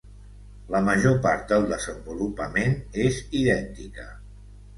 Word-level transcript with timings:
La 0.75 0.79
major 0.87 1.19
part 1.25 1.45
del 1.51 1.67
desenvolupament 1.73 2.75
és 3.05 3.21
idèntica. 3.43 4.09